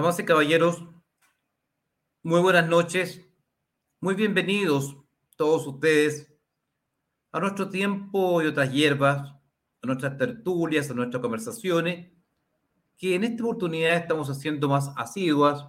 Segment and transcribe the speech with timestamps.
[0.00, 0.82] Damas y caballeros,
[2.22, 3.20] muy buenas noches,
[4.00, 4.96] muy bienvenidos
[5.36, 6.32] todos ustedes
[7.32, 9.34] a nuestro tiempo y otras hierbas,
[9.82, 12.10] a nuestras tertulias, a nuestras conversaciones,
[12.96, 15.66] que en esta oportunidad estamos haciendo más asiduas.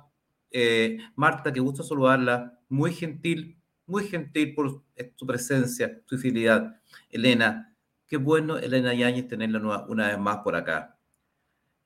[0.50, 4.82] Eh, Marta, que gusto saludarla, muy gentil, muy gentil por
[5.14, 6.80] su presencia, su fidelidad.
[7.10, 7.76] Elena,
[8.08, 11.01] qué bueno, Elena Yáñez, tenerla una vez más por acá.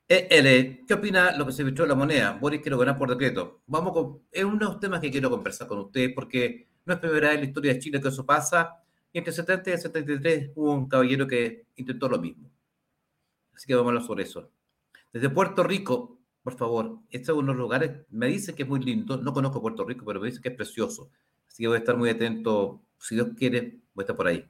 [0.08, 2.34] Eh, ¿Qué opina lo que se vistió en la moneda?
[2.34, 3.64] Boris quiero ganar por decreto.
[3.66, 7.00] Vamos con, es uno de los temas que quiero conversar con ustedes porque no es
[7.00, 8.84] primera vez en la historia de Chile que eso pasa.
[9.12, 12.52] Y entre 70 y 73 hubo un caballero que intentó lo mismo.
[13.56, 14.52] Así que vamos a hablar sobre eso.
[15.12, 18.70] Desde Puerto Rico, por favor, este es uno de los lugares, me dice que es
[18.70, 21.10] muy lindo, no conozco Puerto Rico, pero me dice que es precioso.
[21.48, 24.46] Así que voy a estar muy atento, si Dios quiere, voy a estar por ahí.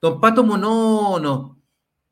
[0.00, 1.60] Don Pato Monono,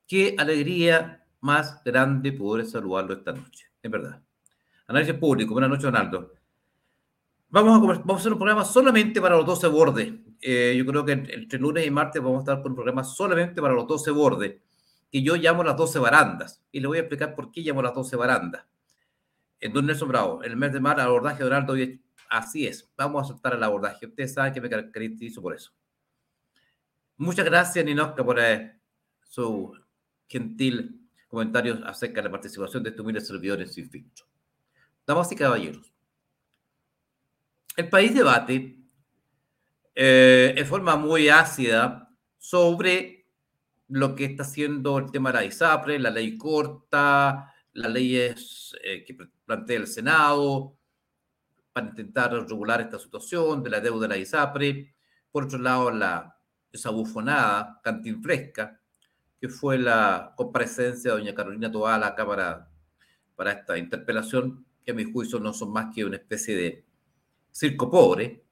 [0.07, 4.23] qué alegría más grande poder saludarlo esta noche, en verdad.
[4.87, 6.33] Análisis público, buenas noches, Donaldo.
[7.51, 10.13] Vamos a, vamos a hacer un programa solamente para los 12 bordes.
[10.41, 13.61] Eh, yo creo que entre lunes y martes vamos a estar con un programa solamente
[13.61, 14.57] para los 12 bordes,
[15.13, 16.63] que yo llamo las 12 barandas.
[16.73, 18.65] Y le voy a explicar por qué llamo las 12 barandas.
[19.61, 21.75] En Don Nelson Bravo, en el mes de el abordaje de Donaldo,
[22.31, 22.91] así es.
[22.97, 24.07] Vamos a soltar el abordaje.
[24.07, 25.73] Ustedes saben que me caracterizo por eso.
[27.19, 28.81] Muchas gracias, Ninoska, por eh,
[29.23, 29.75] su
[30.27, 31.04] gentil
[31.35, 34.27] comentarios acerca de la participación de estos humilde servidores sin filtro.
[35.07, 35.93] Damas y caballeros,
[37.77, 38.79] el país debate
[39.95, 43.27] eh, en forma muy ácida sobre
[43.89, 49.05] lo que está haciendo el tema de la ISAPRE, la ley corta, las leyes eh,
[49.05, 50.79] que plantea el Senado
[51.73, 54.95] para intentar regular esta situación de la deuda de la ISAPRE.
[55.31, 56.39] Por otro lado, la,
[56.73, 58.81] esa bufonada cantinfresca
[59.45, 62.71] que fue la comparecencia de doña Carolina Toá a la Cámara
[63.37, 66.87] para esta interpelación, que a mi juicio no son más que una especie de
[67.53, 68.43] circo pobre,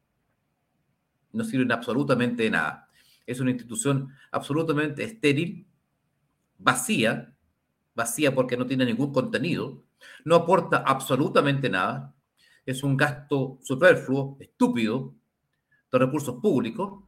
[1.33, 2.91] no sirven absolutamente de nada.
[3.25, 5.67] Es una institución absolutamente estéril,
[6.59, 7.35] vacía,
[7.95, 9.87] vacía porque no tiene ningún contenido,
[10.27, 12.15] no aporta absolutamente nada,
[12.67, 15.15] es un gasto superfluo, estúpido,
[15.91, 17.03] de recursos públicos,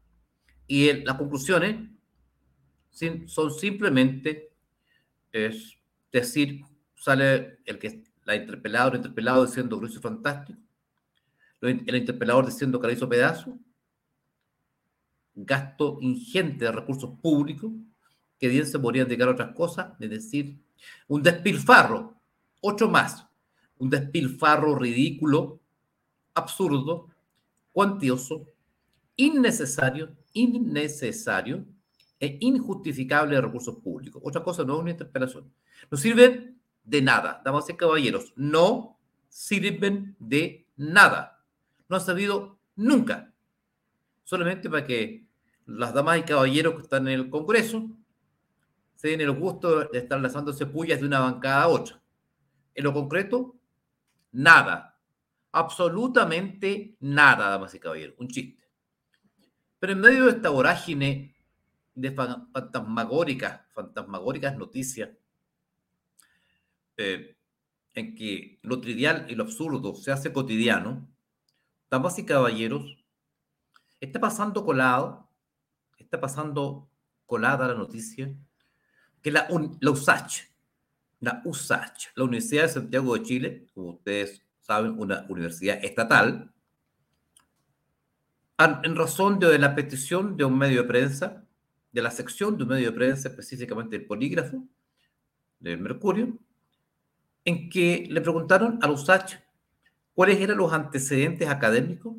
[0.66, 1.93] y las conclusiones
[3.26, 4.50] son simplemente,
[5.32, 5.76] es
[6.12, 6.62] decir,
[6.94, 10.58] sale el que la interpelada o el interpelado diciendo que fantástico,
[11.60, 13.58] el interpelador diciendo que la hizo pedazo,
[15.34, 17.72] gasto ingente de recursos públicos,
[18.38, 20.58] que bien se podrían dedicar a otras cosas, es decir,
[21.08, 22.14] un despilfarro,
[22.60, 23.26] ocho más,
[23.78, 25.60] un despilfarro ridículo,
[26.34, 27.08] absurdo,
[27.72, 28.46] cuantioso,
[29.16, 31.64] innecesario, innecesario,
[32.20, 34.22] e injustificable de recursos públicos.
[34.24, 35.52] Otra cosa no es una interpelación.
[35.90, 38.98] No sirven de nada, damas y caballeros, no
[39.28, 41.44] sirven de nada.
[41.88, 43.32] No han servido nunca.
[44.22, 45.26] Solamente para que
[45.66, 47.90] las damas y caballeros que están en el Congreso
[48.94, 52.00] se den el gusto de estar lanzándose pullas de una bancada a otra.
[52.74, 53.56] En lo concreto,
[54.32, 54.98] nada.
[55.52, 58.16] Absolutamente nada, damas y caballeros.
[58.18, 58.64] Un chiste.
[59.78, 61.33] Pero en medio de esta vorágine
[61.94, 65.10] de fantasmagóricas, fantasmagóricas noticias
[66.96, 67.36] eh,
[67.94, 71.08] en que lo trivial y lo absurdo se hace cotidiano,
[71.90, 72.96] damas y caballeros,
[74.00, 75.28] está pasando colado,
[75.96, 76.88] está pasando
[77.26, 78.34] colada la noticia
[79.22, 79.48] que la,
[79.80, 80.42] la USACH,
[81.20, 86.52] la USACH, la Universidad de Santiago de Chile, como ustedes saben, una universidad estatal,
[88.58, 91.43] en razón de la petición de un medio de prensa,
[91.94, 94.66] de la sección de un medio de prensa, específicamente el polígrafo
[95.60, 96.36] del Mercurio,
[97.44, 99.36] en que le preguntaron a USACH
[100.12, 102.16] cuáles eran los antecedentes académicos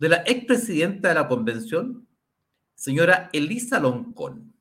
[0.00, 2.08] de la expresidenta de la convención,
[2.74, 4.52] señora Elisa Loncón,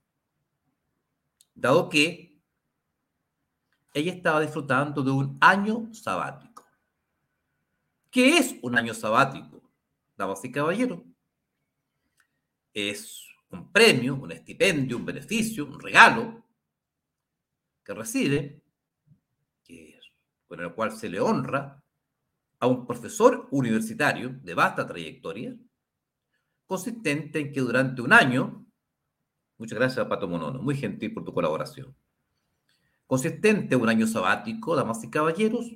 [1.56, 2.40] dado que
[3.96, 6.64] ella estaba disfrutando de un año sabático.
[8.12, 9.64] ¿Qué es un año sabático,
[10.16, 11.00] damas y caballeros?
[12.72, 16.44] Es un premio, un estipendio, un beneficio, un regalo
[17.84, 18.62] que recibe,
[20.48, 21.84] con el cual se le honra
[22.60, 25.56] a un profesor universitario de vasta trayectoria,
[26.66, 28.66] consistente en que durante un año,
[29.58, 31.96] muchas gracias Pato Monono, muy gentil por tu colaboración,
[33.06, 35.76] consistente en un año sabático, damas y caballeros,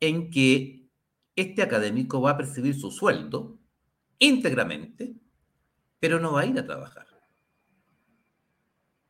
[0.00, 0.88] en que
[1.36, 3.58] este académico va a percibir su sueldo
[4.18, 5.14] íntegramente
[6.02, 7.06] pero no va a ir a trabajar.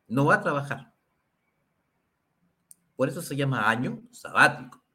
[0.07, 0.93] No va a trabajar.
[2.95, 4.85] Por eso se llama año sabático.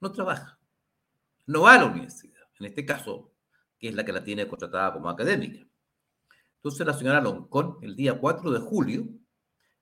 [0.00, 0.58] no trabaja,
[1.44, 3.30] no va a la universidad, en este caso,
[3.78, 5.68] que es la que la tiene contratada como académica.
[6.56, 9.06] Entonces la señora Loncón, el día 4 de julio,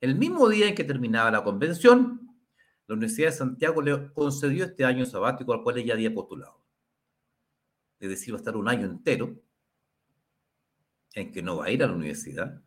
[0.01, 2.37] el mismo día en que terminaba la convención,
[2.89, 6.61] la Universidad de Santiago le concedió este año sabático al cual ella había postulado.
[8.01, 9.41] Es decir, va a estar un año entero
[11.15, 12.63] en que no va a ir a la universidad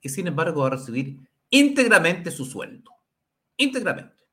[0.00, 1.18] y sin embargo va a recibir
[1.50, 2.90] íntegramente su sueldo.
[3.56, 4.24] Íntegramente.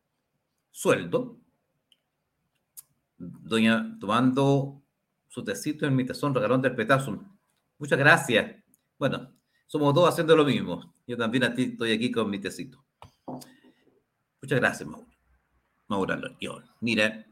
[0.72, 1.40] Sueldo.
[3.18, 4.82] Doña, tomando
[5.28, 7.24] su tecito en mi tazón, regalón del petazo.
[7.80, 8.64] Muchas gracias.
[9.00, 9.34] Bueno,
[9.66, 10.94] somos dos haciendo lo mismo.
[11.08, 12.84] Yo también estoy aquí con mi tecito.
[14.42, 15.08] Muchas gracias, Mauro.
[15.88, 16.66] Mauro León.
[16.82, 17.26] Mira,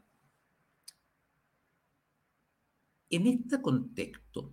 [3.10, 4.52] en este contexto,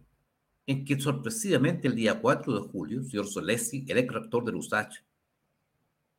[0.70, 4.56] en que sorpresivamente el día 4 de julio, el señor Solesi, el ex rector de
[4.56, 4.98] USACH,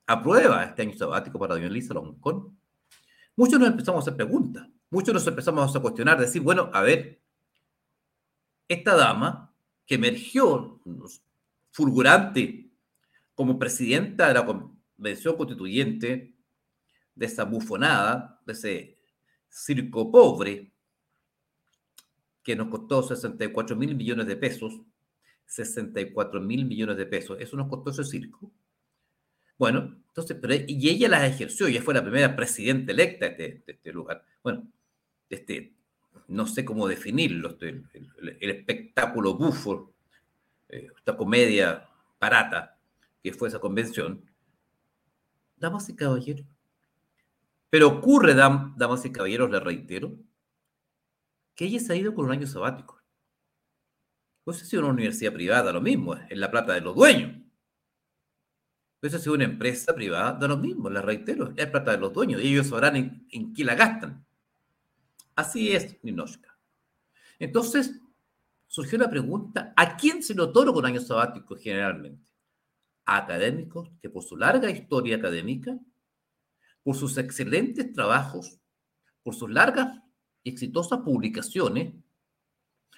[0.09, 2.59] aprueba este año sabático para doña Elisa Loncón,
[3.37, 7.21] muchos nos empezamos a hacer preguntas, muchos nos empezamos a cuestionar, decir, bueno, a ver,
[8.67, 9.55] esta dama
[9.87, 10.81] que emergió
[11.71, 12.73] fulgurante
[13.37, 16.35] como presidenta de la Convención Constituyente,
[17.15, 18.99] de esa bufonada, de ese
[19.49, 20.70] circo pobre,
[22.43, 24.81] que nos costó 64 mil millones de pesos,
[25.47, 28.51] 64 mil millones de pesos, eso nos costó ese circo.
[29.59, 33.93] Bueno, entonces, pero, y ella las ejerció, ella fue la primera presidenta electa de, este
[33.93, 34.25] lugar.
[34.43, 34.67] Bueno,
[35.29, 35.75] este,
[36.29, 39.93] no sé cómo definirlo, este, el, espectáculo bufo,
[40.69, 41.89] eh, esta comedia
[42.19, 42.79] barata
[43.23, 44.25] que fue esa convención.
[45.57, 46.47] Damas y caballeros.
[47.69, 50.17] Pero ocurre, damas y caballeros, le reitero,
[51.61, 53.03] que ella se ha ido con un año sabático.
[54.47, 57.39] Ha sido una universidad privada, lo mismo, es la plata de los dueños.
[59.03, 62.41] Ha sido una empresa privada, da lo mismo, le reitero, es plata de los dueños
[62.41, 64.25] y ellos sabrán en, en qué la gastan.
[65.37, 66.59] Así es, Ninoshka.
[67.39, 68.01] Entonces,
[68.67, 72.27] surgió la pregunta, ¿a quién se le otorga un año sabático generalmente?
[73.05, 75.79] ¿A académicos que por su larga historia académica,
[76.83, 78.59] por sus excelentes trabajos,
[79.23, 80.01] por sus largas
[80.45, 81.95] exitosas publicaciones,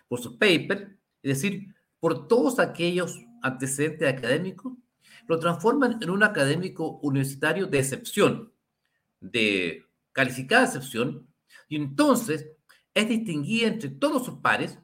[0.08, 0.82] por sus papers,
[1.22, 4.74] es decir, por todos aquellos antecedentes académicos,
[5.26, 8.52] lo transforman en un académico universitario de excepción,
[9.20, 11.26] de calificada excepción,
[11.68, 12.46] y entonces
[12.92, 14.78] es distinguida entre todos sus pares,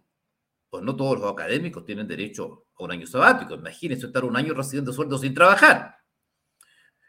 [0.70, 4.54] pues no todos los académicos tienen derecho a un año sabático, imagínense estar un año
[4.54, 5.96] recibiendo sueldo sin trabajar.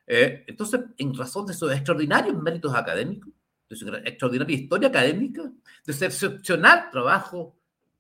[0.08, 3.32] Eh, entonces, en razón de sus extraordinarios méritos académicos,
[3.70, 5.52] de su extraordinaria historia académica,
[5.86, 7.56] de su excepcional trabajo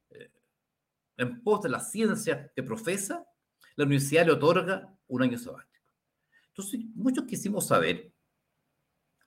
[0.10, 0.32] eh,
[1.18, 3.26] en pos de la ciencia que profesa,
[3.76, 5.86] la universidad le otorga un año sabático.
[6.50, 8.12] Entonces, muchos quisimos saber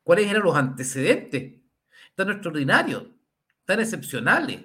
[0.02, 1.60] cuáles eran los antecedentes
[2.14, 3.04] tan extraordinarios,
[3.64, 4.60] tan excepcionales,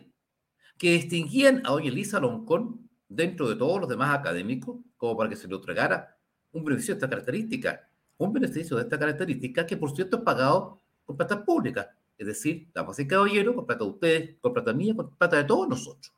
[0.77, 5.35] que distinguían a doña Elisa Loncón dentro de todos los demás académicos, como para que
[5.35, 6.17] se le otorgara
[6.51, 7.89] un beneficio de esta característica.
[8.17, 11.95] Un beneficio de esta característica que, por cierto, es pagado con plata pública.
[12.17, 15.45] Es decir, damas y caballeros, con plata de ustedes, con plata mía, con plata de
[15.45, 16.13] todos nosotros.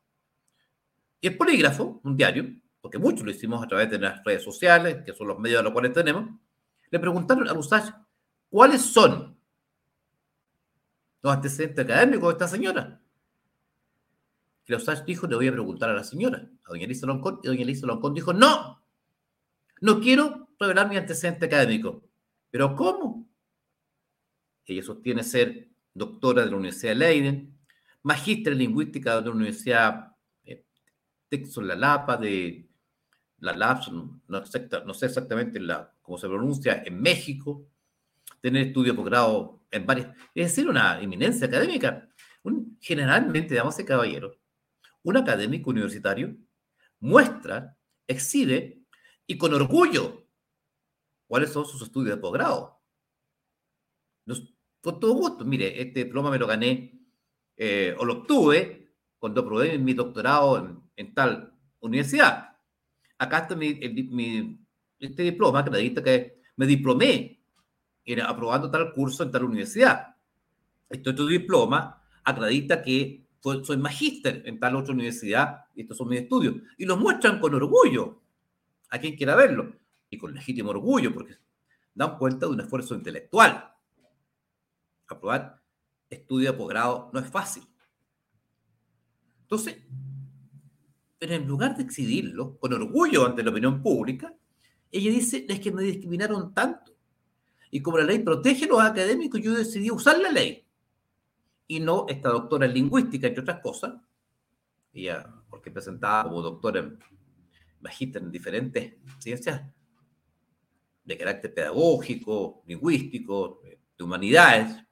[1.21, 2.45] Y el polígrafo, un diario,
[2.81, 5.63] porque muchos lo hicimos a través de las redes sociales, que son los medios a
[5.63, 6.29] los cuales tenemos,
[6.89, 7.93] le preguntaron a Usach
[8.49, 9.37] cuáles son
[11.21, 13.01] los antecedentes académicos de esta señora.
[14.65, 17.47] Y Usach dijo, le voy a preguntar a la señora, a doña Elisa Loncón, y
[17.47, 18.81] doña Elisa Loncón dijo, no,
[19.81, 22.03] no quiero revelar mi antecedente académico.
[22.51, 23.08] ¿Pero cómo?
[24.73, 27.59] Ella sostiene ser doctora de la Universidad de Leiden,
[28.03, 30.65] magíster en lingüística de la Universidad eh,
[31.61, 32.69] La Lapa, de
[33.39, 37.67] la LAPS, no, sé exactamente la, cómo se pronuncia, en México,
[38.41, 42.09] tener estudio posgrado en varias, es decir, una eminencia académica.
[42.79, 44.37] generalmente, damas y caballeros,
[45.03, 46.35] un académico universitario
[46.99, 48.83] muestra, exhibe
[49.25, 50.27] y con orgullo
[51.27, 52.81] cuáles son sus estudios de posgrado.
[54.81, 56.93] Con todo gusto, mire, este diploma me lo gané
[57.57, 62.49] eh, o lo obtuve cuando probé mi doctorado en tal universidad
[63.19, 63.77] acá está mi,
[64.99, 67.39] este diploma que dice que me diplomé
[68.05, 70.15] en, aprobando tal curso en tal universidad.
[70.89, 73.27] Este otro diploma acredita que
[73.63, 76.55] soy magíster en tal otra universidad y estos son mis estudios.
[76.77, 78.21] Y los muestran con orgullo
[78.89, 79.73] a quien quiera verlo
[80.09, 81.35] y con legítimo orgullo porque
[81.93, 83.75] dan cuenta de un esfuerzo intelectual.
[85.09, 85.61] Aprobar
[86.09, 87.63] estudio de posgrado no es fácil.
[89.41, 89.77] Entonces,
[91.17, 94.33] pero en lugar de exhibirlo con orgullo ante la opinión pública,
[94.91, 96.95] ella dice, es que me discriminaron tanto.
[97.71, 100.65] Y como la ley protege a los académicos, yo decidí usar la ley.
[101.67, 103.93] y no esta doctora en lingüística, entre otras cosas,
[104.91, 106.99] ella, porque presentaba como doctora en
[107.79, 109.61] magíster en diferentes ciencias
[111.03, 114.83] de carácter pedagógico, lingüístico, de humanidades.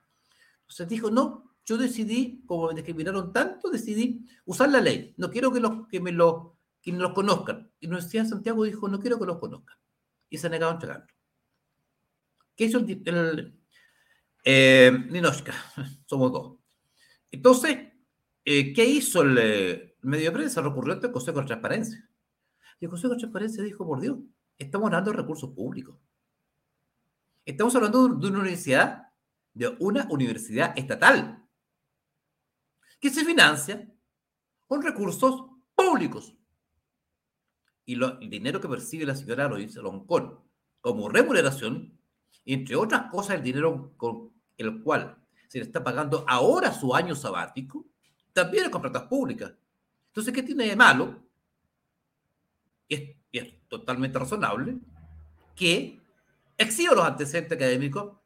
[0.67, 5.13] Entonces dijo, no, yo decidí, como me discriminaron tanto, decidí usar la ley.
[5.17, 7.71] No quiero que, los, que me lo, que los conozcan.
[7.79, 9.77] Y la Universidad de Santiago dijo, no quiero que los conozcan.
[10.29, 11.07] Y se negaron a entregarlo.
[12.55, 13.59] ¿Qué hizo el, el
[14.43, 15.53] eh, Ninochka?
[16.05, 16.57] Somos dos.
[17.31, 17.77] Entonces,
[18.43, 20.61] eh, ¿qué hizo el, el, medio de prensa?
[20.61, 22.09] Recurrió al Consejo de Transparencia.
[22.79, 24.17] Y el Consejo de Transparencia dijo, por Dios,
[24.57, 25.97] estamos hablando de recursos públicos.
[27.45, 29.06] Estamos hablando de una universidad,
[29.57, 31.43] de una universidad estatal,
[32.99, 33.91] que se financia
[34.67, 35.45] con recursos
[35.75, 36.35] públicos.
[37.85, 40.39] Y el dinero que percibe la señora Loisa Loncón
[40.81, 41.97] como remuneración,
[42.45, 47.15] entre otras cosas, el dinero con el cual se le está pagando ahora su año
[47.15, 47.85] sabático,
[48.33, 49.53] también es contratas públicas.
[50.07, 51.23] Entonces, ¿qué tiene de malo?
[52.87, 54.77] Y es totalmente razonable
[55.55, 56.01] que
[56.57, 58.17] exhiba los antecedentes académicos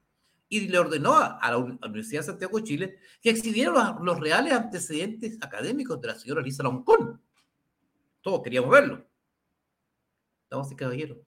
[0.52, 5.38] y le ordenó a, la Universidad de Santiago de Chile que exhibiera los, reales antecedentes
[5.42, 7.24] académicos de la señora Lisa Loncón.
[8.20, 9.08] Todos queríamos verlo.
[10.50, 11.20] Damas y caballeros,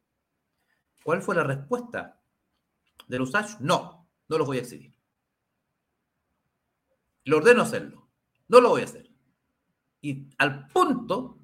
[1.02, 2.20] ¿cuál fue la respuesta
[3.08, 3.32] de los?
[3.60, 4.94] No, no los voy a exhibir.
[7.24, 8.10] Le ordeno hacerlo.
[8.48, 9.10] No lo voy a hacer.
[10.02, 11.40] Y al punto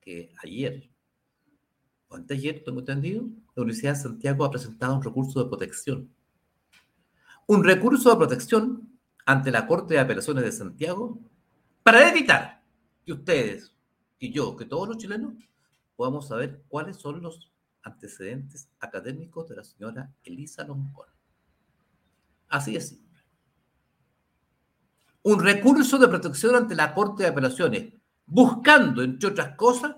[0.00, 0.90] que ayer,
[2.16, 6.10] antes ayer, tengo entendido, la Universidad de Santiago ha presentado un recurso de protección.
[7.46, 11.18] Un recurso de protección ante la Corte de Apelaciones de Santiago
[11.82, 12.62] para evitar
[13.04, 13.74] que ustedes,
[14.18, 15.34] que yo, que todos los chilenos
[15.96, 17.52] podamos saber cuáles son los
[17.82, 21.08] antecedentes académicos de la señora Elisa Loncón.
[22.48, 22.98] Así es.
[25.22, 27.92] Un recurso de protección ante la Corte de Apelaciones,
[28.26, 29.96] buscando, entre otras cosas,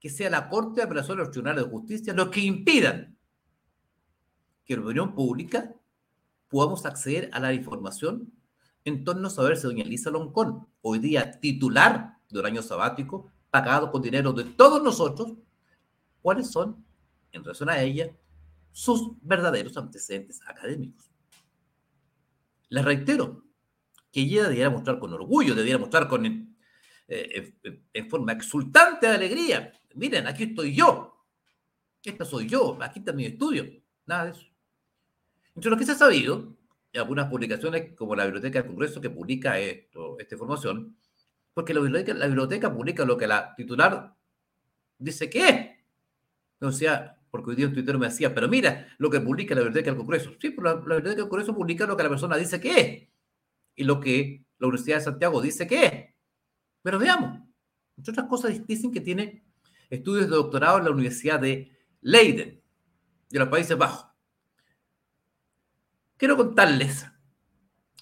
[0.00, 3.16] que sea la Corte de los Tribunales de Justicia los que impidan
[4.64, 5.74] que la opinión pública
[6.48, 8.32] podamos acceder a la información
[8.84, 13.32] en torno a saber si doña Elisa Loncón, hoy día titular de un año sabático,
[13.50, 15.32] pagado con dinero de todos nosotros,
[16.20, 16.84] cuáles son,
[17.32, 18.10] en relación a ella,
[18.70, 21.10] sus verdaderos antecedentes académicos.
[22.68, 23.44] Les reitero
[24.12, 29.14] que ella debiera mostrar con orgullo, debiera mostrar con, eh, en, en forma exultante de
[29.14, 31.24] alegría miren, aquí estoy yo.
[32.04, 33.64] Esta soy yo, aquí está mi estudio.
[34.06, 34.46] Nada de eso.
[35.54, 36.56] Entre lo que se ha sabido,
[36.92, 40.96] y algunas publicaciones como la Biblioteca del Congreso que publica esto, esta información,
[41.52, 44.14] porque la biblioteca, la biblioteca publica lo que la titular
[44.98, 45.70] dice que es.
[46.60, 49.62] O sea, porque hoy día un Twitter me decía, pero mira lo que publica la
[49.62, 50.32] Biblioteca del Congreso.
[50.40, 53.08] Sí, pero la, la Biblioteca del Congreso publica lo que la persona dice que es
[53.74, 55.92] y lo que la Universidad de Santiago dice que es.
[56.82, 57.40] Pero veamos,
[57.96, 59.45] entre otras cosas dicen que tiene
[59.90, 62.62] estudios de doctorado en la Universidad de Leiden,
[63.30, 64.06] de los Países Bajos.
[66.16, 67.06] Quiero contarles,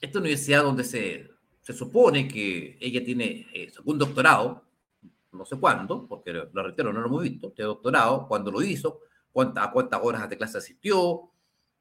[0.00, 4.64] esta universidad donde se, se supone que ella tiene eh, un doctorado,
[5.33, 9.00] no sé cuándo, porque lo reitero, no lo hemos visto, este doctorado, cuándo lo hizo,
[9.33, 11.31] cuánta, a cuántas horas de clase asistió,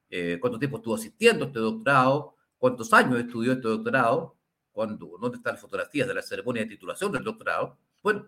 [0.09, 4.37] eh, cuánto tiempo estuvo asistiendo a este doctorado, cuántos años estudió este doctorado,
[4.71, 7.77] cuándo, dónde están las fotografías de la ceremonia de titulación del doctorado.
[8.01, 8.25] Bueno,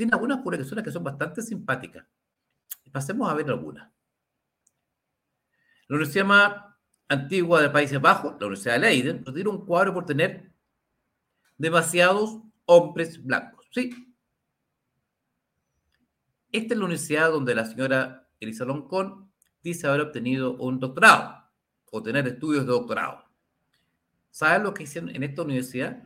[0.00, 2.06] tiene algunas publicaciones que son bastante simpáticas.
[2.90, 3.92] Pasemos a ver algunas.
[5.88, 6.54] La Universidad más
[7.06, 10.54] antigua de Países Bajos, la Universidad de Leiden, retira un cuadro por tener
[11.58, 13.68] demasiados hombres blancos.
[13.72, 14.16] Sí.
[16.50, 19.30] Esta es la universidad donde la señora Elisa Loncón
[19.62, 21.44] dice haber obtenido un doctorado
[21.90, 23.22] o tener estudios de doctorado.
[24.30, 26.02] ¿Saben lo que hicieron en esta universidad?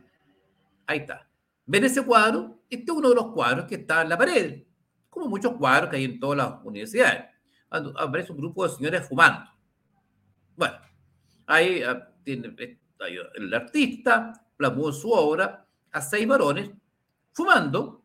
[0.85, 1.29] Ahí está.
[1.65, 2.54] ¿Ven ese cuadro?
[2.69, 4.63] Este es uno de los cuadros que está en la pared,
[5.09, 7.25] como muchos cuadros que hay en todas las universidades.
[7.69, 9.49] Aparece un grupo de señores fumando.
[10.55, 10.75] Bueno,
[11.45, 12.55] ahí ah, tiene
[13.35, 16.71] el artista plasmó en su obra a seis varones
[17.33, 18.03] fumando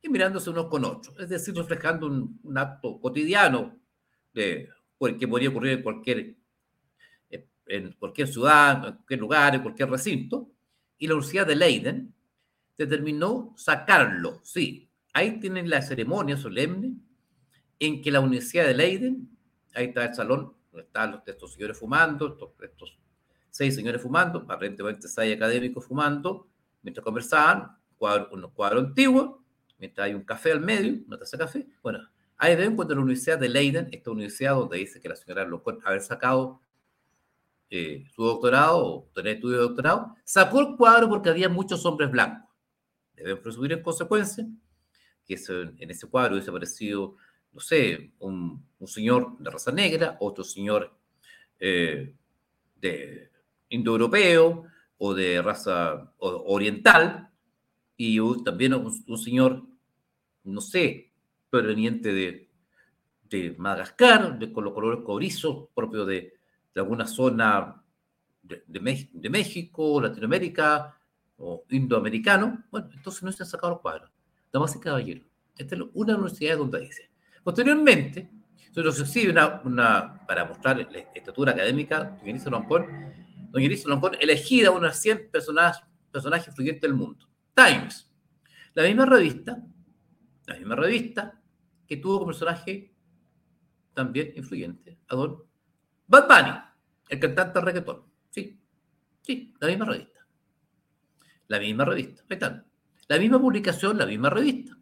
[0.00, 3.76] y mirándose unos con otros, es decir, reflejando un, un acto cotidiano
[4.32, 4.68] de,
[5.18, 6.36] que podría ocurrir en cualquier,
[7.66, 10.50] en cualquier ciudad, en cualquier lugar, en cualquier recinto.
[10.98, 12.14] Y la Universidad de Leiden
[12.76, 14.40] determinó sacarlo.
[14.42, 16.94] Sí, ahí tienen la ceremonia solemne
[17.78, 19.28] en que la Universidad de Leiden,
[19.74, 22.98] ahí está el salón, donde están los, estos señores fumando, estos, estos
[23.50, 26.48] seis señores fumando, aparentemente seis académicos fumando,
[26.82, 29.36] mientras conversaban, cuadro, unos cuadros antiguos,
[29.78, 31.66] mientras hay un café al medio, una taza de café.
[31.82, 32.00] Bueno,
[32.36, 35.62] ahí ven cuando la Universidad de Leiden, esta universidad donde dice que la señora lo
[35.84, 36.60] haber sacado
[37.70, 42.10] eh, su doctorado o tener estudio de doctorado, sacó el cuadro porque había muchos hombres
[42.10, 42.43] blancos.
[43.16, 44.46] Deben presumir en consecuencia
[45.26, 45.40] que
[45.78, 47.16] en ese cuadro hubiese aparecido,
[47.52, 50.92] no sé, un, señor de raza negra, otro señor
[51.58, 52.14] eh,
[52.76, 53.30] de
[53.70, 54.64] indoeuropeo
[54.98, 57.30] o de raza oriental,
[57.96, 59.62] y también un, señor,
[60.44, 61.12] no sé,
[61.48, 62.48] proveniente de,
[63.30, 66.34] de Madagascar, de, con los colores cobrizos, propio de,
[66.74, 67.82] de alguna zona
[68.42, 70.98] de, de, México, Latinoamérica
[71.36, 74.10] o indoamericano, bueno, entonces no se han sacado los cuadros.
[74.52, 75.26] Damas y caballeros,
[75.56, 77.10] esta es una universidad donde dice.
[77.42, 78.30] Posteriormente,
[78.82, 82.86] nos exhibe una, una, para mostrar la estatura académica, doña Elisa Loncón,
[83.50, 87.28] doña Elisa Loncón elegida una de las 100 personajes, personajes influyentes del mundo.
[87.54, 88.10] Times,
[88.74, 89.62] la misma revista,
[90.46, 91.40] la misma revista
[91.86, 92.94] que tuvo como personaje
[93.92, 95.44] también influyente a don
[96.06, 96.58] Bad Bunny,
[97.08, 98.02] el cantante reggaetón.
[98.30, 98.60] Sí,
[99.22, 100.13] sí, la misma revista.
[101.48, 102.22] La misma revista.
[102.22, 102.66] Ahí están.
[103.08, 104.76] La misma publicación, la misma revista.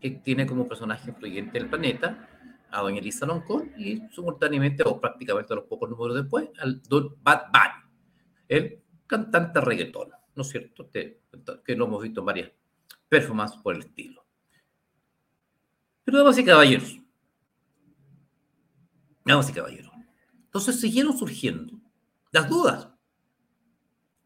[0.00, 2.28] Que tiene como personaje influyente del planeta
[2.70, 7.16] a doña Elisa Loncón y simultáneamente, o prácticamente a los pocos números después, al don
[7.22, 7.90] Bad Bunny,
[8.48, 10.10] el cantante reggaetón.
[10.34, 10.90] ¿No es cierto?
[10.90, 11.20] Que,
[11.64, 12.50] que lo hemos visto en varias
[13.08, 14.24] performances por el estilo.
[16.04, 17.00] Pero, damas y caballeros,
[19.24, 19.90] Damas y caballeros.
[20.44, 21.80] Entonces siguieron surgiendo
[22.30, 22.88] las dudas.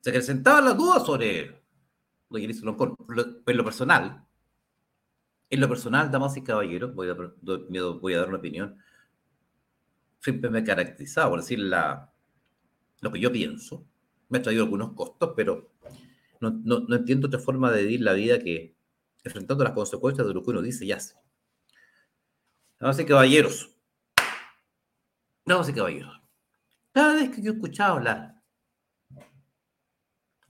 [0.09, 1.61] Se presentaban las dudas sobre
[2.31, 2.97] lo que Loncón.
[3.47, 4.25] En lo personal,
[5.51, 8.79] en lo personal, damas y caballeros, voy a, dar una opinión.
[10.19, 12.11] Siempre me he caracterizado por decir la,
[13.03, 13.85] lo que yo pienso.
[14.31, 15.75] Me ha traído algunos costos, pero
[16.41, 18.75] no, no, no entiendo otra forma de vivir la vida que
[19.25, 21.17] enfrentando las consecuencias de lo que uno dice y hace.
[22.81, 23.77] Damas y caballeros,
[25.45, 26.19] Damas y caballeros,
[26.93, 28.38] cada vez que yo escuchaba hablar,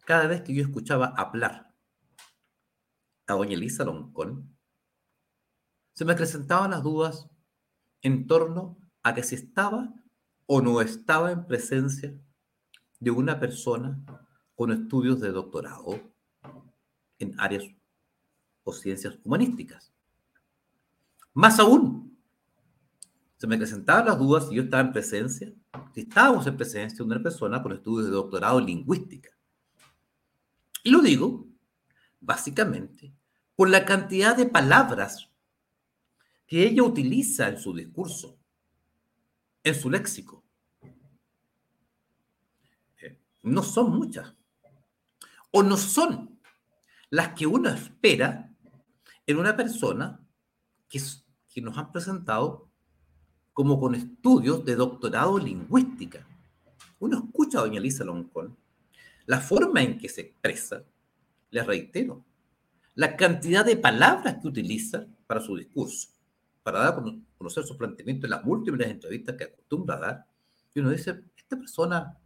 [0.09, 1.71] cada vez que yo escuchaba hablar
[3.27, 4.57] a doña Elisa Loncón,
[5.93, 7.29] se me acrecentaban las dudas
[8.01, 9.93] en torno a que si estaba
[10.47, 12.19] o no estaba en presencia
[12.99, 14.03] de una persona
[14.55, 16.01] con estudios de doctorado
[17.19, 17.65] en áreas
[18.65, 19.93] o ciencias humanísticas.
[21.35, 22.19] Más aún,
[23.37, 25.53] se me presentaban las dudas si yo estaba en presencia,
[25.93, 29.38] si estábamos en presencia de una persona con estudios de doctorado en lingüística.
[30.83, 31.47] Y lo digo,
[32.21, 33.13] básicamente,
[33.57, 35.29] por la cantidad de palabras
[36.47, 38.39] que ella utiliza en su discurso,
[39.63, 40.43] en su léxico.
[43.03, 44.35] Eh, no son muchas,
[45.51, 46.39] o no son
[47.11, 48.55] las que uno espera
[49.27, 50.21] en una persona
[50.89, 51.01] que,
[51.61, 52.71] nos han presentado
[53.53, 56.25] como con estudios de doctorado en lingüística.
[57.01, 58.57] Uno escucha a doña Lisa Loncón,
[59.29, 60.83] la forma en que se expresa,
[61.51, 62.25] les reitero,
[62.95, 66.09] la cantidad de palabras que utiliza para su discurso,
[66.63, 67.05] para dar
[67.37, 70.27] conocer su planteamiento en las múltiples entrevistas que acostumbra a dar,
[70.75, 72.19] y uno dice, esta persona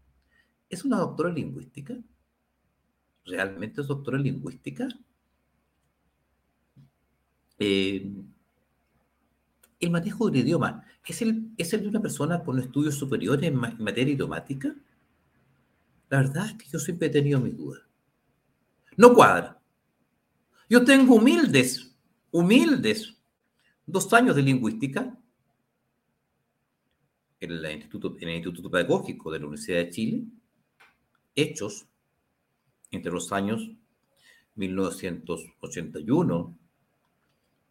[0.71, 1.95] es una doctora en lingüística,
[3.25, 4.89] realmente es doctora en lingüística.
[7.59, 8.11] Eh,
[9.81, 13.57] el manejo del idioma ¿Es el, ¿Es el de una persona con estudios superiores en,
[13.57, 14.75] materia idiomática?
[16.13, 17.83] La verdad es que yo siempre he tenido mis dudas.
[18.99, 19.59] No cuadra.
[20.69, 21.97] Yo tengo humildes,
[22.31, 23.17] humildes,
[23.87, 25.19] dos años de lingüística
[27.41, 28.15] en, el Instituto,
[28.71, 30.25] Pedagógico de la Universidad de Chile,
[31.35, 31.87] hechos
[32.91, 33.71] entre los años
[34.57, 36.59] 1981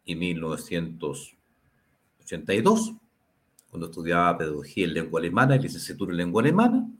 [0.04, 2.94] y 1982
[3.70, 6.91] cuando estudiaba pedagogía en lengua alemana y licenciatura en lengua alemana,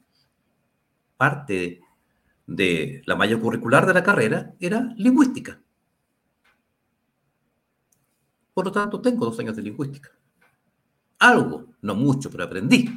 [1.23, 1.81] parte
[2.49, 5.57] de la malla curricular de la carrera era lingüística.
[8.53, 10.11] Por lo tanto, tengo dos años de lingüística.
[11.21, 12.93] Algo, no mucho, pero aprendí.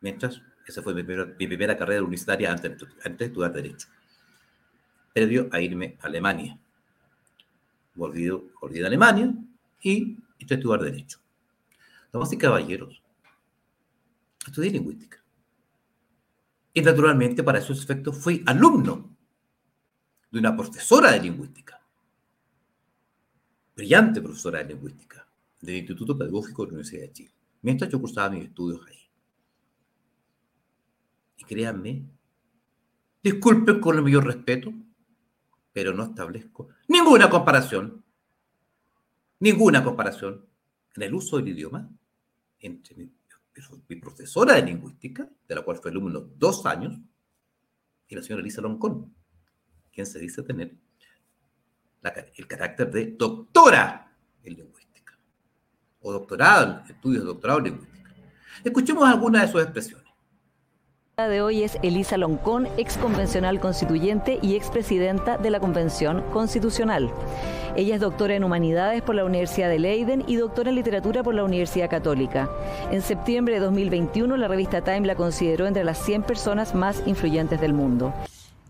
[0.00, 2.72] Mientras, esa fue mi primera, carrera universitaria antes,
[3.04, 3.86] antes de estudiar Derecho.
[5.14, 6.58] Previo a irme a Alemania.
[7.94, 8.28] Volví,
[8.60, 9.32] volví a Alemania
[9.80, 11.20] y a estudiar Derecho.
[12.12, 13.00] Damas y caballeros,
[14.44, 15.18] estudié lingüística.
[16.74, 19.16] Y naturalmente para esos efectos fui alumno
[20.30, 21.80] de una profesora de lingüística,
[23.74, 25.26] brillante profesora de lingüística
[25.60, 28.98] del Instituto Pedagógico de la Universidad de Chile, mientras yo cursaba mis estudios ahí.
[31.38, 32.04] Y créanme,
[33.22, 34.72] disculpen con el mayor respeto,
[35.72, 38.04] pero no establezco ninguna comparación,
[39.40, 40.44] ninguna comparación
[40.96, 41.88] en el uso del idioma
[42.60, 43.04] entre mi
[44.00, 46.98] profesora de lingüística, de la cual fue alumno dos años,
[48.08, 49.14] y la señora Elisa Loncón,
[49.92, 50.74] quien se dice tener
[52.36, 55.18] el carácter de doctora en lingüística,
[56.00, 58.14] o doctorado estudios de doctorado en lingüística.
[58.64, 60.07] Escuchemos algunas de sus expresiones
[61.26, 67.10] de hoy es Elisa Loncón, ex convencional constituyente y expresidenta de la Convención Constitucional.
[67.74, 71.34] Ella es doctora en Humanidades por la Universidad de Leiden y doctora en Literatura por
[71.34, 72.48] la Universidad Católica.
[72.92, 77.60] En septiembre de 2021, la revista Time la consideró entre las 100 personas más influyentes
[77.60, 78.14] del mundo.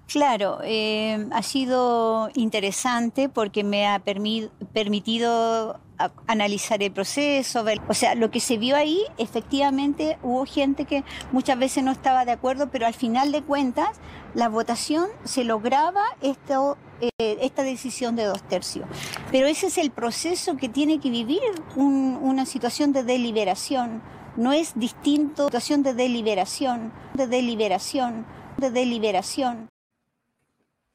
[0.06, 5.78] Claro, eh, ha sido interesante porque me ha permitido
[6.26, 11.04] analizar el proceso, ver, o sea, lo que se vio ahí, efectivamente hubo gente que
[11.32, 13.98] muchas veces no estaba de acuerdo, pero al final de cuentas
[14.34, 18.87] la votación se lograba esto, eh, esta decisión de dos tercios.
[19.32, 21.40] Pero ese es el proceso que tiene que vivir
[21.76, 24.02] una situación de deliberación.
[24.37, 28.24] No es distinto situación de deliberación, de deliberación,
[28.58, 29.68] de deliberación.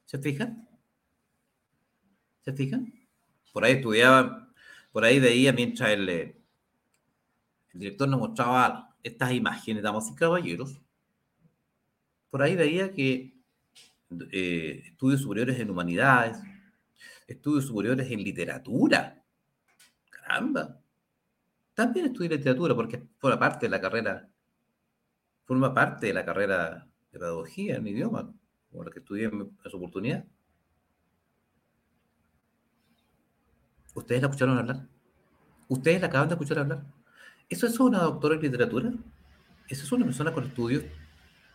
[0.06, 0.68] ¿Se fijan?
[2.46, 2.94] ¿Se fijan?
[3.52, 4.43] Por ahí estudiaba,
[4.94, 6.38] por ahí veía mientras el, eh,
[7.74, 10.80] el director nos mostraba estas imágenes, damas y caballeros,
[12.30, 13.36] por ahí veía que
[14.32, 16.38] eh, estudios superiores en humanidades,
[17.28, 19.22] estudios superiores en literatura,
[20.10, 20.80] caramba,
[21.74, 24.30] también estudié literatura porque forma parte de la carrera,
[25.46, 28.32] forma parte de la carrera de pedagogía en idioma
[28.72, 30.26] como la que estudié en, su oportunidad.
[33.94, 34.88] ¿Ustedes la escucharon hablar?
[35.68, 36.86] ¿Ustedes la acaban de escuchar hablar?
[37.50, 38.94] ¿Eso es una doctora en literatura?
[39.68, 40.84] ¿Eso es una persona con estudios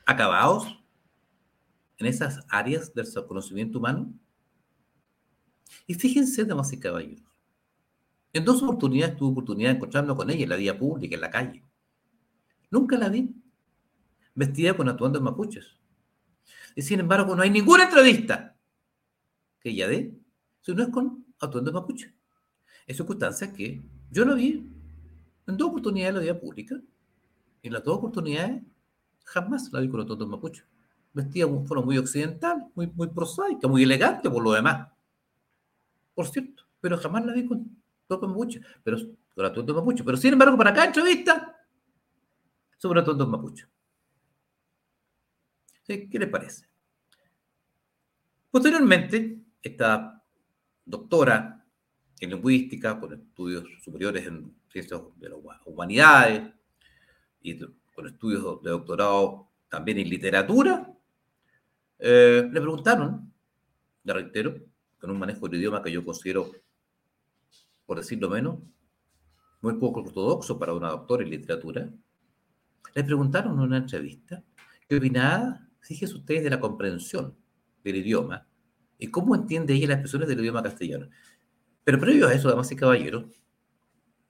[0.07, 0.79] acabados
[1.99, 4.13] en esas áreas del conocimiento humano?
[5.87, 7.25] Y fíjense, damas y caballeros,
[8.33, 11.31] en dos oportunidades tuve oportunidad de encontrarme con ella en la vía pública, en la
[11.31, 11.65] calle.
[12.71, 13.35] Nunca la vi
[14.35, 15.77] vestida con atuendos mapuches.
[16.77, 18.57] Y sin embargo, no hay ninguna entrevista
[19.61, 20.15] que ella dé
[20.61, 22.15] si no es con atuendo mapuche.
[22.89, 24.67] Es circunstancia que yo lo vi
[25.47, 26.81] en dos oportunidades en la vida pública.
[27.61, 28.63] Y en las dos oportunidades
[29.25, 30.65] jamás la vi con atuendo mapuche.
[31.13, 34.89] Vestía de forma muy occidental, muy, muy prosaica, muy elegante por lo demás.
[36.15, 38.63] Por cierto, pero jamás la vi con atuendo mapuche.
[38.83, 38.97] Pero
[39.35, 40.03] con atuendo mapuche.
[40.03, 41.57] Pero sin embargo, para cada entrevista,
[42.79, 43.67] sobre atuendo mapuche.
[45.87, 46.67] ¿Qué les parece?
[48.51, 50.23] Posteriormente, esta
[50.87, 51.58] doctora
[52.21, 56.53] en lingüística, con estudios superiores en ciencias de las humanidades
[57.41, 57.59] y
[57.95, 60.93] con estudios de doctorado también en literatura,
[61.99, 63.33] eh, le preguntaron,
[64.05, 64.55] le reitero,
[64.99, 66.51] con un manejo del idioma que yo considero,
[67.87, 68.59] por decirlo menos,
[69.61, 71.89] muy poco ortodoxo para una doctora en literatura,
[72.95, 74.43] le preguntaron en una entrevista
[74.89, 77.37] qué opinaba, fíjese ustedes, de la comprensión
[77.83, 78.47] del idioma
[78.99, 81.09] y cómo entiende ella las expresiones del idioma castellano.
[81.89, 83.25] Pero previo a eso, damas y caballeros,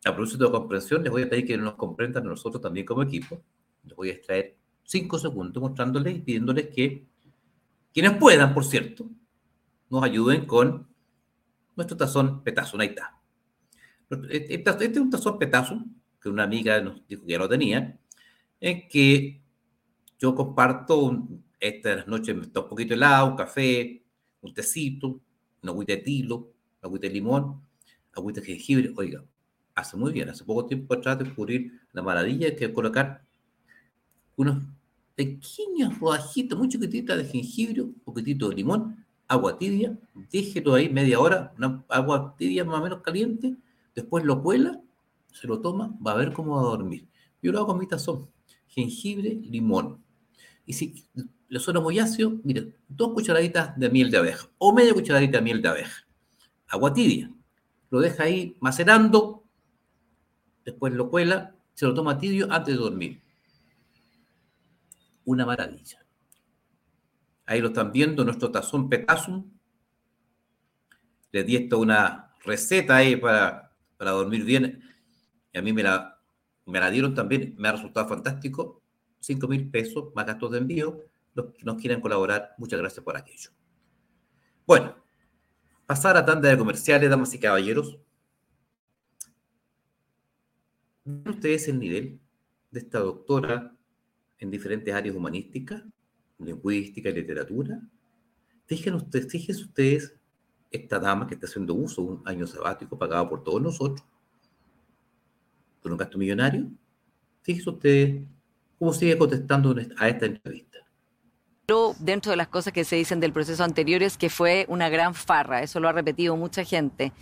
[0.05, 3.42] a propósito de comprensión, les voy a pedir que nos comprendan nosotros también como equipo.
[3.83, 7.09] Les voy a extraer cinco segundos mostrándoles y pidiéndoles que
[7.92, 9.11] quienes puedan, por cierto,
[9.90, 10.87] nos ayuden con
[11.75, 12.79] nuestro tazón petazo.
[12.79, 13.21] Ahí está.
[14.31, 15.85] Este es un tazón petazo
[16.23, 17.99] que una amiga nos dijo que ya lo tenía,
[18.61, 19.42] en que
[20.16, 24.05] yo comparto un, estas noches me está un poquito helado, un café,
[24.42, 25.21] un tecito,
[25.61, 27.61] una agüita de tilo, agüita de limón,
[28.12, 28.93] agüita de jengibre.
[28.97, 29.25] Oiga,
[29.75, 30.29] hace muy bien.
[30.29, 33.25] Hace poco tiempo atrás descubrir la maravilla que es colocar
[34.37, 34.62] unos
[35.14, 39.99] pequeños rodajitos, muy chiquititas de jengibre, un poquitito de limón, agua tibia,
[40.31, 43.57] déjelo ahí media hora, una agua tibia más o menos caliente,
[43.95, 44.81] después lo cuela,
[45.33, 47.07] se lo toma, va a ver cómo va a dormir.
[47.43, 48.29] Yo lo hago con mi tazón,
[48.69, 50.03] jengibre, limón.
[50.64, 51.05] Y si
[51.49, 55.43] le suena muy ácido, miren, dos cucharaditas de miel de abeja o media cucharadita de
[55.43, 56.08] miel de abeja.
[56.68, 57.31] Agua tibia.
[57.90, 59.44] Lo deja ahí macerando,
[60.64, 63.20] después lo cuela, se lo toma tibio antes de dormir.
[65.24, 66.04] Una maravilla.
[67.46, 69.50] Ahí lo están viendo, nuestro tazón Petasum.
[71.33, 74.83] Les di esto una receta ahí para, para dormir bien.
[75.52, 76.18] Y a mí me la,
[76.66, 78.83] me la dieron también, me ha resultado fantástico.
[79.20, 83.16] 5 mil pesos más gastos de envío los que nos quieran colaborar, muchas gracias por
[83.16, 83.50] aquello.
[84.66, 84.96] Bueno,
[85.88, 87.98] pasar a tanda de comerciales, damas y caballeros.
[91.03, 92.20] ¿Ven ustedes el nivel
[92.70, 93.74] de esta doctora
[94.38, 95.83] en diferentes áreas humanísticas,
[96.38, 97.81] lingüística y literatura?
[98.66, 100.14] Fíjense ustedes, fíjense ustedes
[100.70, 104.07] esta dama que está haciendo uso un año sabático pagado por todos nosotros,
[105.81, 106.70] con un gasto millonario,
[107.40, 108.22] Fíjese usted
[108.79, 110.67] cómo sigue contestando a esta entrevista.
[111.98, 115.14] Dentro de las cosas que se dicen del proceso anterior es que fue una gran
[115.14, 117.12] farra, eso lo ha repetido mucha gente.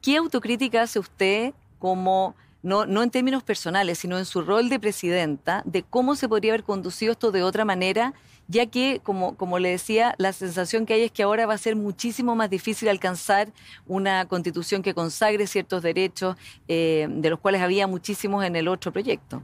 [0.00, 4.78] ¿Qué autocrítica hace usted como no, no en términos personales, sino en su rol de
[4.78, 8.14] presidenta, de cómo se podría haber conducido esto de otra manera,
[8.50, 11.58] ya que, como, como le decía, la sensación que hay es que ahora va a
[11.58, 13.52] ser muchísimo más difícil alcanzar
[13.86, 16.36] una constitución que consagre ciertos derechos,
[16.66, 19.42] eh, de los cuales había muchísimos en el otro proyecto.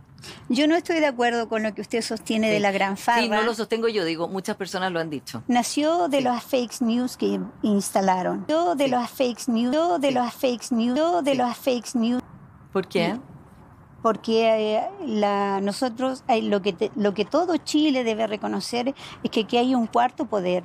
[0.49, 3.23] Yo no estoy de acuerdo con lo que usted sostiene de la gran farra.
[3.23, 5.45] Sí, no lo sostengo yo, digo, muchas personas lo han dicho.
[5.47, 8.45] Nació de los fake news que instalaron.
[8.49, 12.23] Yo de los fake news, yo de los fake news, yo de los fake news.
[12.73, 13.17] ¿Por qué?
[14.07, 19.57] Porque eh, la, nosotros, lo, que lo que todo Chile debe reconocer es que aquí
[19.57, 20.63] hay un cuarto poder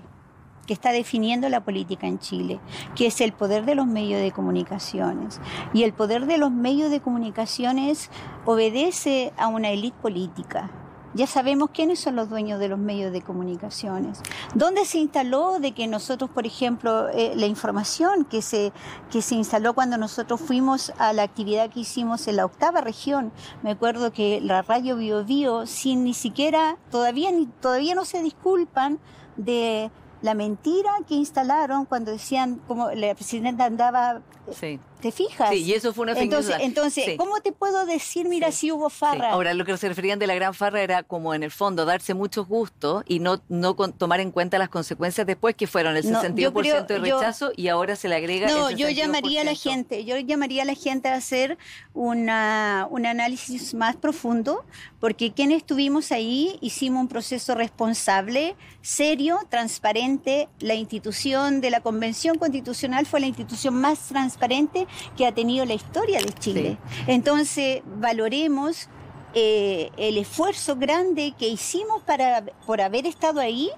[0.67, 2.59] que está definiendo la política en Chile,
[2.95, 5.41] que es el poder de los medios de comunicaciones.
[5.73, 8.11] Y el poder de los medios de comunicaciones
[8.45, 10.69] obedece a una élite política
[11.13, 14.21] ya sabemos quiénes son los dueños de los medios de comunicaciones.
[14.55, 18.71] ¿Dónde se instaló de que nosotros, por ejemplo, eh, la información que se,
[19.11, 23.31] que se instaló cuando nosotros fuimos a la actividad que hicimos en la octava región?
[23.63, 28.99] Me acuerdo que la radio Bio Bio, sin ni siquiera, todavía, todavía no se disculpan
[29.37, 34.21] de la mentira que instalaron cuando decían, como la presidenta andaba
[34.51, 34.79] sí.
[35.01, 35.49] ¿Te fijas?
[35.49, 39.31] Sí, y eso fue una Entonces, entonces ¿cómo te puedo decir, mira, si hubo farra?
[39.31, 42.13] Ahora, lo que se referían de la gran farra era como en el fondo darse
[42.13, 46.85] muchos gustos y no, no tomar en cuenta las consecuencias después, que fueron el 62%
[46.85, 48.47] de rechazo y ahora se le agrega.
[48.47, 51.57] No, yo llamaría a la gente, yo llamaría a la gente a hacer
[51.93, 54.65] una, un análisis más profundo,
[54.99, 60.47] porque quienes estuvimos ahí hicimos un proceso responsable, serio, transparente.
[60.59, 64.87] La institución de la Convención Constitucional fue la institución más transparente
[65.17, 66.77] que ha tenido la historia de Chile.
[67.07, 68.89] Entonces, valoremos
[69.33, 73.69] eh, el esfuerzo grande que hicimos para, por haber estado ahí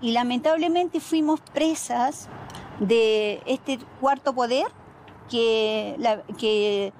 [0.00, 2.28] y lamentablemente fuimos presas
[2.78, 4.66] de este cuarto poder
[5.28, 5.96] que,
[6.38, 6.92] que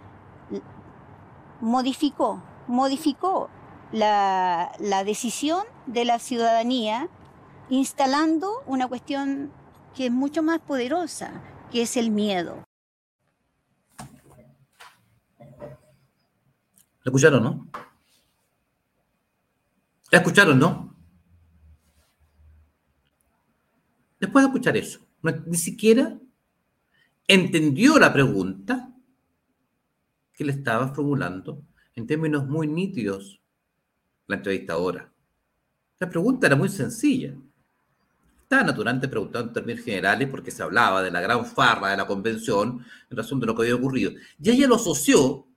[1.61, 3.51] modificó, modificó
[3.93, 7.09] la, la decisión de la ciudadanía
[7.71, 9.53] instalando una cuestión
[9.95, 11.31] que es mucho más poderosa,
[11.71, 12.65] que es el miedo.
[17.05, 17.69] ¿La escucharon, no?
[20.11, 20.97] ¿La escucharon, no?
[24.21, 25.01] Después de escuchar eso,
[25.47, 26.17] ni siquiera
[27.27, 28.95] entendió la pregunta
[30.33, 31.65] que le estaba formulando
[31.97, 33.41] en términos muy nítidos
[34.29, 35.13] la entrevistadora.
[35.99, 37.35] La pregunta era muy sencilla.
[38.43, 42.07] Estaba naturalmente preguntando en términos generales porque se hablaba de la gran farra de la
[42.07, 44.13] convención en razón de lo que había ocurrido.
[44.41, 45.49] Y ella lo asoció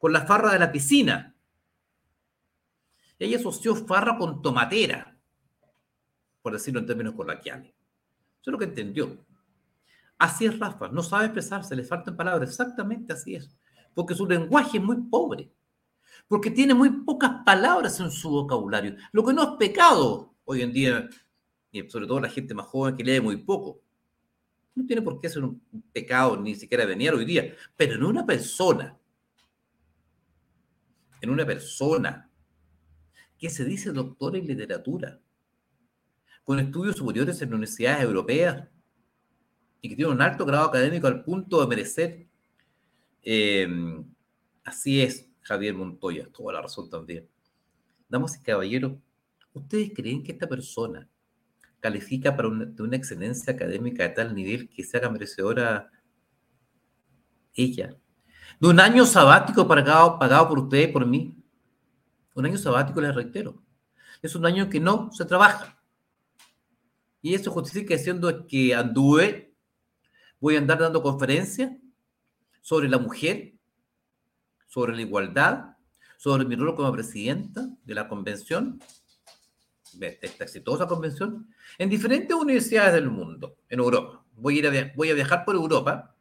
[0.00, 1.36] con la farra de la piscina.
[3.18, 5.14] Ella asoció farra con tomatera,
[6.40, 7.68] por decirlo en términos coloquiales.
[7.68, 9.26] Eso es lo que entendió.
[10.16, 13.54] Así es Rafa, no sabe expresarse, le faltan palabras, exactamente así es.
[13.94, 15.52] Porque su lenguaje es muy pobre,
[16.26, 20.72] porque tiene muy pocas palabras en su vocabulario, lo que no es pecado hoy en
[20.72, 21.10] día,
[21.70, 23.82] y sobre todo la gente más joven que lee muy poco.
[24.74, 25.60] No tiene por qué ser un
[25.92, 28.96] pecado ni siquiera venir hoy día, pero en una persona
[31.20, 32.30] en una persona
[33.38, 35.20] que se dice doctor en literatura,
[36.44, 38.68] con estudios superiores en universidades europeas
[39.80, 42.26] y que tiene un alto grado académico al punto de merecer.
[43.22, 44.04] Em,
[44.64, 47.28] así es, Javier Montoya, toda la razón también.
[48.08, 48.92] Damas y caballeros,
[49.52, 51.08] ¿ustedes creen que esta persona
[51.80, 55.90] califica para una, una excelencia académica de tal nivel que se haga merecedora
[57.54, 57.96] ella
[58.58, 61.36] de un año sabático pagado, pagado por ustedes por mí.
[62.34, 63.62] Un año sabático, les reitero.
[64.22, 65.80] Es un año que no se trabaja.
[67.22, 69.54] Y eso justifica diciendo que anduve,
[70.40, 71.72] voy a andar dando conferencias
[72.60, 73.54] sobre la mujer,
[74.66, 75.76] sobre la igualdad,
[76.16, 78.80] sobre mi rol como presidenta de la convención,
[79.94, 84.24] de esta exitosa convención, en diferentes universidades del mundo, en Europa.
[84.34, 86.14] Voy a, ir voy a viajar por Europa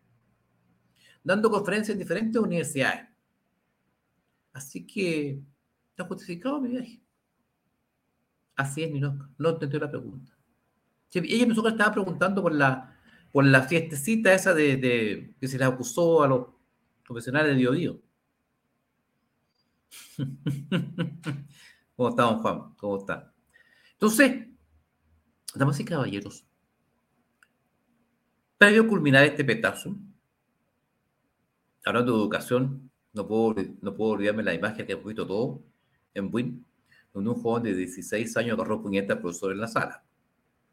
[1.24, 3.08] dando conferencias en diferentes universidades.
[4.54, 5.42] Así que
[5.92, 7.02] está justificado mi viaje.
[8.56, 9.30] Así es, Ninoca.
[9.38, 10.36] No entendió la pregunta.
[11.14, 12.96] Ella que estaba preguntando por la,
[13.32, 16.48] por la fiestecita esa de, que se le acusó a los
[17.04, 17.98] profesionales de Dios.
[21.96, 22.76] ¿Cómo está, don Juan?
[22.76, 23.34] ¿Cómo está?
[23.94, 24.48] Entonces,
[25.56, 26.46] damas y caballeros,
[28.58, 29.98] previo culminar este petazo,
[31.90, 35.62] hablando de educación, no puedo, no puedo olvidarme la imagen que hemos visto todo
[36.14, 36.66] en Win,
[37.14, 40.04] donde un joven de 16 años agarró puñeta al profesor en la sala.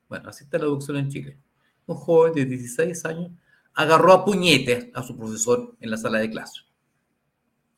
[0.09, 1.39] Bueno, así está la educación en Chile.
[1.87, 3.31] Un joven de 16 años
[3.75, 6.61] agarró a puñetes a su profesor en la sala de clase.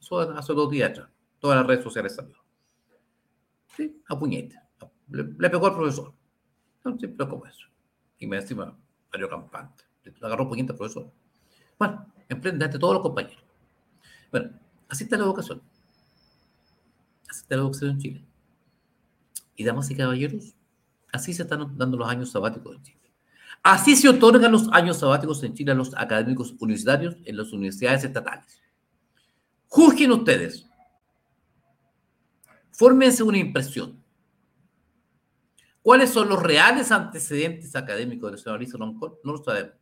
[0.00, 1.00] Eso hace dos días.
[1.38, 2.36] Todas las redes sociales salió.
[3.76, 4.58] Sí, a puñetes.
[5.08, 6.12] Le, pegó al profesor.
[6.84, 7.66] No, pero como eso.
[8.18, 8.76] Y me encima
[9.10, 9.84] salió campante.
[10.04, 11.12] Le agarró puñetes al profesor.
[11.78, 13.44] Bueno, emprende ante todos los compañeros.
[14.30, 14.50] Bueno,
[14.88, 15.62] así está la educación.
[17.28, 18.24] Así está la educación en Chile.
[19.56, 20.54] Y damas y caballeros,
[21.12, 22.98] así se están dando los años sabáticos en Chile.
[23.62, 28.04] Así se otorgan los años sabáticos en Chile a los académicos universitarios en las universidades
[28.04, 28.62] estatales.
[29.66, 30.66] Juzguen ustedes.
[32.70, 34.02] Fórmense una impresión.
[35.82, 39.74] ¿Cuáles son los reales antecedentes académicos de la señora Lisa No lo sabemos.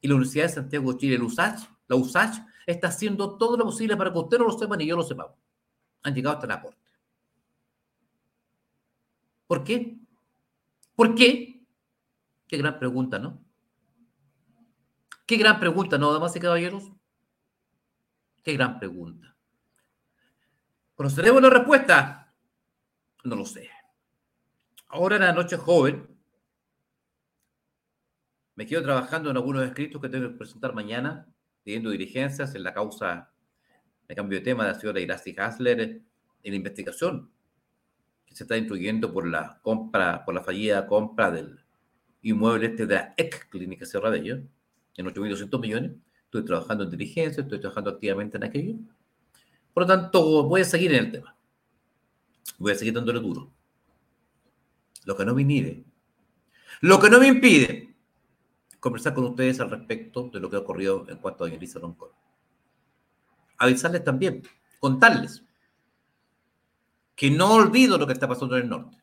[0.00, 3.64] Y la Universidad de Santiago de Chile, la USACH, la USACH está haciendo todo lo
[3.64, 5.34] posible para que usted no lo sepa ni yo lo sepa.
[6.02, 6.78] Han llegado hasta la corte.
[9.46, 9.98] ¿Por qué?
[10.94, 11.66] ¿Por qué?
[12.46, 13.42] Qué gran pregunta, ¿no?
[15.26, 16.90] Qué gran pregunta, ¿no, damas y caballeros?
[18.42, 19.36] Qué gran pregunta.
[20.94, 22.34] ¿Conoceremos la respuesta?
[23.24, 23.70] No lo sé.
[24.88, 26.17] Ahora en la noche joven,
[28.58, 31.28] me quedo trabajando en algunos escritos que tengo que presentar mañana
[31.62, 33.30] pidiendo diligencias en la causa
[34.08, 36.02] de cambio de tema de la señora Iracy Hasler en
[36.42, 37.30] la investigación
[38.26, 41.60] que se está instruyendo por la compra, por la fallida compra del
[42.22, 44.40] inmueble este de la EC Clínica Sierra de ellos,
[44.96, 45.92] en 8.200 millones.
[46.24, 48.74] Estoy trabajando en diligencia, estoy trabajando activamente en aquello.
[49.72, 51.36] Por lo tanto, voy a seguir en el tema.
[52.58, 53.52] Voy a seguir dándole duro.
[55.04, 55.84] Lo que no me inhibe,
[56.80, 57.87] lo que no me impide
[58.80, 62.10] conversar con ustedes al respecto de lo que ha ocurrido en cuanto a Elisa Roncón.
[63.58, 64.42] Avisarles también,
[64.78, 65.42] contarles
[67.16, 68.96] que no olvido lo que está pasando en el norte.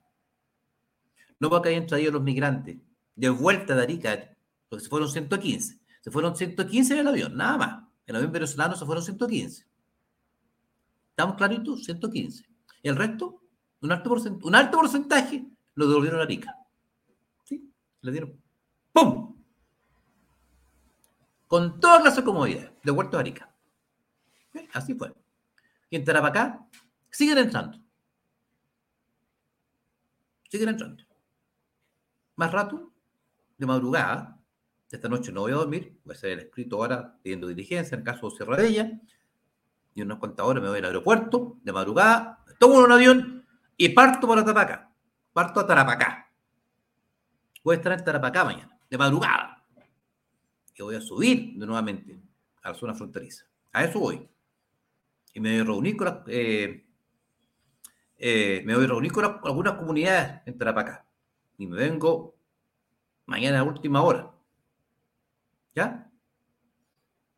[1.40, 2.78] No va a hayan traído los migrantes
[3.16, 4.38] de vuelta de Arica,
[4.70, 5.80] porque se fueron 115.
[6.02, 7.84] Se fueron 115 en el avión, nada más.
[8.08, 9.66] En el avión venezolano se fueron 115.
[11.10, 11.84] ¿Estamos claritos?
[11.84, 12.46] 115.
[12.84, 13.42] Y el resto,
[13.82, 16.56] un alto, porcentaje, un alto porcentaje lo devolvieron a Arica.
[17.44, 17.70] ¿Sí?
[18.02, 18.40] Le dieron
[18.94, 19.35] ¡pum!
[21.56, 23.50] Con toda clase de comodidades, de Huerto Arica.
[24.74, 25.14] Así fue.
[25.90, 26.68] Y en Tarapacá
[27.10, 27.80] siguen entrando.
[30.50, 31.02] Siguen entrando.
[32.36, 32.92] Más rato,
[33.58, 34.38] de madrugada,
[34.92, 38.04] esta noche no voy a dormir, voy a hacer el escrito ahora pidiendo diligencia en
[38.04, 38.92] caso de Sierra de ella,
[39.94, 44.28] y unas cuantas horas me voy al aeropuerto, de madrugada, tomo un avión y parto
[44.28, 44.92] para Tarapacá.
[45.32, 46.30] Parto a Tarapacá.
[47.64, 49.56] Voy a estar en Tarapacá mañana, de madrugada
[50.76, 52.22] que voy a subir de nuevamente
[52.62, 53.46] a la zona fronteriza.
[53.72, 54.30] A eso voy.
[55.34, 56.86] Y me voy a reunir con, eh,
[58.18, 61.08] eh, me voy a reunir con algunas comunidades en Tarapacá.
[61.58, 62.38] Y me vengo
[63.26, 64.32] mañana a última hora.
[65.74, 66.12] ¿Ya?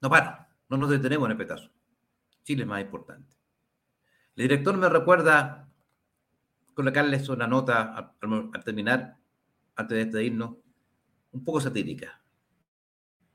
[0.02, 0.46] No paro.
[0.70, 1.72] No nos detenemos en el petazo.
[2.44, 3.36] Chile es más importante.
[4.36, 5.70] El director me recuerda
[6.74, 9.18] colocarles una nota al, al terminar,
[9.76, 10.58] antes de despedirnos,
[11.32, 12.22] un poco satírica.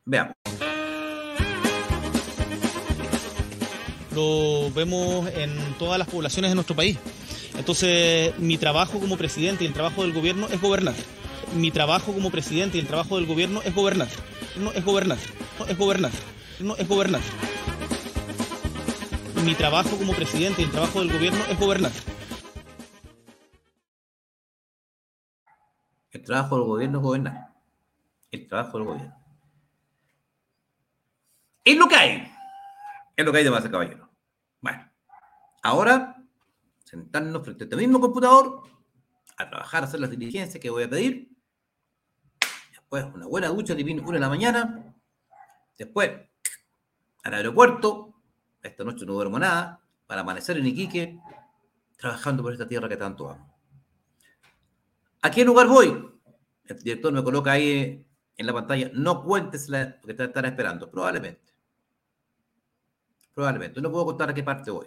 [0.04, 0.34] Veamos.
[4.14, 6.98] Lo vemos en todas las poblaciones de nuestro país.
[7.56, 10.94] Entonces, mi trabajo como presidente y el trabajo del gobierno es gobernar.
[11.54, 14.08] Mi trabajo como presidente y el trabajo del gobierno es gobernar.
[14.56, 15.18] No es gobernar.
[15.58, 16.10] No es gobernar.
[16.60, 17.20] No es gobernar.
[19.44, 21.92] Mi trabajo como presidente y el trabajo del gobierno es gobernar.
[26.10, 27.52] El trabajo del gobierno es gobernar.
[28.30, 29.21] El trabajo del gobierno.
[31.64, 32.32] Es lo que hay.
[33.16, 34.10] Es lo que hay de base, caballero.
[34.60, 34.90] Bueno,
[35.62, 36.16] ahora
[36.84, 38.62] sentarnos frente a este mismo computador
[39.36, 41.30] a trabajar, a hacer las diligencias que voy a pedir.
[42.70, 44.94] Después una buena ducha divina una de la mañana.
[45.78, 46.10] Después
[47.22, 48.08] al aeropuerto.
[48.62, 49.80] Esta noche no duermo nada.
[50.06, 51.18] Para amanecer en Iquique,
[51.96, 53.56] trabajando por esta tierra que tanto amo.
[55.22, 56.20] ¿A qué lugar voy?
[56.64, 58.04] El director me coloca ahí
[58.36, 58.90] en la pantalla.
[58.92, 59.68] No cuentes
[60.00, 61.51] porque te estará esperando, probablemente.
[63.34, 63.80] Probablemente.
[63.80, 64.86] No puedo contar a qué parte voy.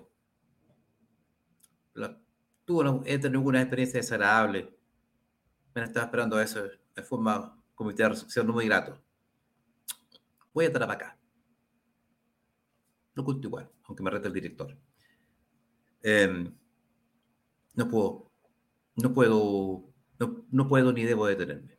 [2.65, 4.75] tuve he tenido experiencia desagradable.
[5.73, 6.63] Me estaba esperando eso
[6.95, 8.99] de forma comité de recepción no muy grato.
[10.53, 11.17] Voy a estar acá.
[13.15, 14.77] No cuento igual, aunque me rete el director.
[16.01, 16.53] Em,
[17.73, 18.31] no puedo,
[18.95, 21.77] no puedo, no, no, puedo ni debo detenerme.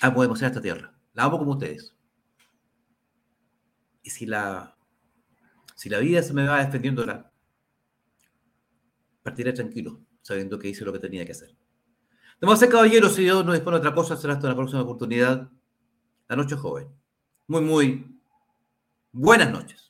[0.00, 0.98] Amo demasiado esta tierra.
[1.12, 1.94] La amo como ustedes.
[4.02, 4.77] Y si la
[5.78, 7.30] Si la vida se me va defendiéndola,
[9.22, 11.54] partiré tranquilo, sabiendo que hice lo que tenía que hacer.
[12.40, 15.48] Demasiado caballeros, si Dios no dispone otra cosa, será hasta la próxima oportunidad.
[16.26, 16.88] La noche joven.
[17.46, 18.20] Muy, muy
[19.12, 19.87] buenas noches.